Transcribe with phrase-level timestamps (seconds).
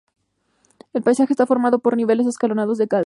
[0.93, 2.99] El paisaje está formado por niveles escalonados de glacis.